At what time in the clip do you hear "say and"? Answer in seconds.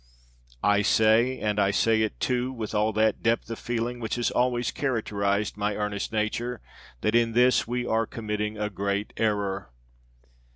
0.81-1.59